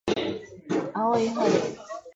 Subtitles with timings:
[0.95, 1.51] 青い春